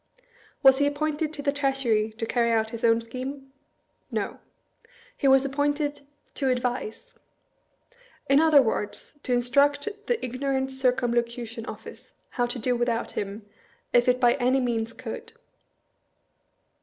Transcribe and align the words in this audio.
Was 0.63 0.79
he 0.79 0.87
appointed 0.87 1.31
to 1.31 1.43
the 1.43 1.51
Treasury 1.51 2.11
to 2.17 2.25
carry 2.25 2.51
out 2.51 2.71
his 2.71 2.83
own 2.83 3.01
scheme? 3.01 3.51
No. 4.09 4.39
He 5.15 5.27
was 5.27 5.45
appointed" 5.45 6.01
to 6.41 6.49
advise." 6.49 7.13
In 8.27 8.39
other 8.39 8.63
words, 8.63 9.19
to 9.21 9.31
instruct 9.31 9.89
the 10.07 10.25
ignorant 10.25 10.71
Circumlocution 10.71 11.67
Office 11.67 12.15
how 12.31 12.47
to 12.47 12.57
do 12.57 12.75
without 12.75 13.11
him, 13.11 13.45
if 13.93 14.07
it 14.07 14.19
by 14.19 14.33
any 14.39 14.59
means 14.59 14.91
could. 14.91 15.33